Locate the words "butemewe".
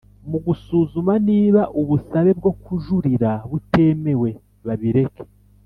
3.49-4.29